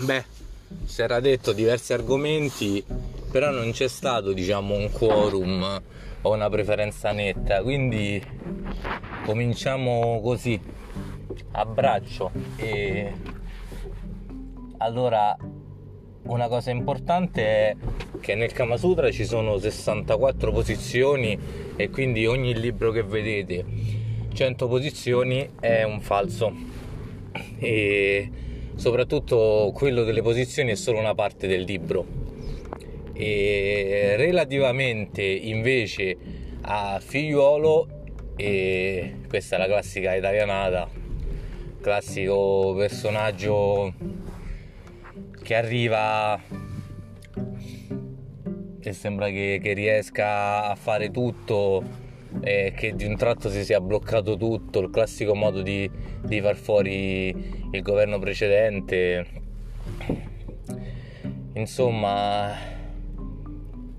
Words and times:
beh, 0.00 0.24
si 0.84 1.02
era 1.02 1.20
detto 1.20 1.52
diversi 1.52 1.92
argomenti, 1.92 2.84
però 3.30 3.50
non 3.50 3.70
c'è 3.72 3.88
stato, 3.88 4.32
diciamo, 4.32 4.74
un 4.74 4.90
quorum 4.90 5.82
o 6.22 6.32
una 6.32 6.48
preferenza 6.48 7.12
netta, 7.12 7.62
quindi 7.62 8.22
cominciamo 9.24 10.20
così, 10.22 10.60
a 11.52 11.64
braccio. 11.64 12.30
E 12.56 13.12
allora, 14.78 15.36
una 16.22 16.48
cosa 16.48 16.70
importante 16.70 17.42
è 17.42 17.76
che 18.20 18.34
nel 18.34 18.52
Kama 18.52 18.76
Sutra 18.76 19.10
ci 19.10 19.24
sono 19.24 19.58
64 19.58 20.52
posizioni 20.52 21.38
e 21.76 21.90
quindi 21.90 22.26
ogni 22.26 22.58
libro 22.58 22.90
che 22.90 23.02
vedete 23.02 23.64
100 24.32 24.68
posizioni 24.68 25.48
è 25.58 25.82
un 25.82 26.00
falso 26.00 26.52
e 27.58 28.30
soprattutto 28.80 29.72
quello 29.74 30.04
delle 30.04 30.22
posizioni 30.22 30.70
è 30.70 30.74
solo 30.74 30.98
una 30.98 31.14
parte 31.14 31.46
del 31.46 31.64
libro. 31.64 32.06
E 33.12 34.14
relativamente 34.16 35.22
invece 35.22 36.16
a 36.62 36.98
figliuolo 36.98 37.86
e 38.36 39.16
questa 39.28 39.56
è 39.56 39.58
la 39.58 39.66
classica 39.66 40.14
italianata 40.14 40.88
classico 41.82 42.74
personaggio 42.74 43.92
che 45.42 45.54
arriva 45.54 46.40
e 48.80 48.92
sembra 48.94 49.28
che, 49.28 49.60
che 49.62 49.72
riesca 49.74 50.70
a 50.70 50.74
fare 50.74 51.10
tutto 51.10 52.09
e 52.40 52.72
che 52.76 52.94
di 52.94 53.04
un 53.04 53.16
tratto 53.16 53.50
si 53.50 53.64
sia 53.64 53.80
bloccato 53.80 54.36
tutto, 54.36 54.80
il 54.80 54.90
classico 54.90 55.34
modo 55.34 55.62
di, 55.62 55.90
di 56.22 56.40
far 56.40 56.56
fuori 56.56 57.28
il 57.70 57.82
governo 57.82 58.18
precedente. 58.18 59.26
Insomma, 61.54 62.54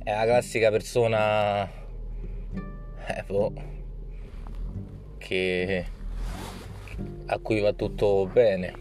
è 0.04 0.12
la 0.12 0.24
classica 0.24 0.72
persona 0.72 1.66
eh, 1.66 3.24
boh, 3.28 3.54
che 5.18 5.86
a 7.26 7.38
cui 7.40 7.60
va 7.60 7.74
tutto 7.74 8.30
bene. 8.32 8.74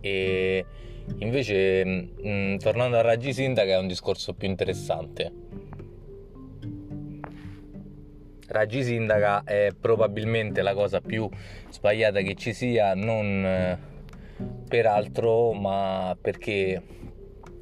E 0.00 0.66
Invece, 1.18 1.84
mh, 1.84 2.08
mm, 2.26 2.56
tornando 2.58 2.96
a 2.96 3.00
Raggi 3.00 3.32
Sindaca, 3.32 3.72
è 3.72 3.78
un 3.78 3.86
discorso 3.86 4.34
più 4.34 4.48
interessante. 4.48 5.32
Raggi 8.52 8.84
Sindaca 8.84 9.44
è 9.44 9.70
probabilmente 9.78 10.60
la 10.60 10.74
cosa 10.74 11.00
più 11.00 11.26
sbagliata 11.70 12.20
che 12.20 12.34
ci 12.34 12.52
sia, 12.52 12.92
non 12.92 13.46
eh, 13.46 13.78
per 14.68 14.84
altro, 14.84 15.54
ma 15.54 16.14
perché 16.20 16.82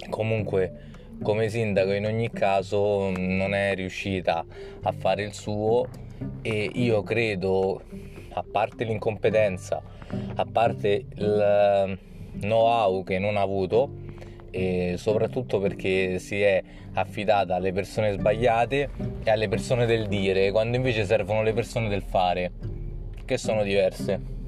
comunque 0.08 0.88
come 1.22 1.48
sindaco 1.48 1.92
in 1.92 2.06
ogni 2.06 2.30
caso 2.32 3.12
non 3.16 3.54
è 3.54 3.76
riuscita 3.76 4.44
a 4.82 4.90
fare 4.90 5.22
il 5.22 5.32
suo 5.32 5.86
e 6.42 6.70
io 6.74 7.04
credo, 7.04 7.82
a 8.32 8.42
parte 8.50 8.82
l'incompetenza, 8.82 9.80
a 10.34 10.44
parte 10.44 11.04
il 11.14 11.98
know-how 12.40 13.04
che 13.04 13.20
non 13.20 13.36
ha 13.36 13.42
avuto 13.42 13.90
e 14.50 14.94
soprattutto 14.96 15.60
perché 15.60 16.18
si 16.18 16.40
è 16.40 16.62
affidata 16.94 17.54
alle 17.54 17.72
persone 17.72 18.12
sbagliate 18.12 18.90
e 19.22 19.30
alle 19.30 19.48
persone 19.48 19.86
del 19.86 20.06
dire, 20.06 20.50
quando 20.50 20.76
invece 20.76 21.04
servono 21.04 21.42
le 21.42 21.52
persone 21.52 21.88
del 21.88 22.02
fare, 22.02 22.52
che 23.24 23.38
sono 23.38 23.62
diverse. 23.62 24.39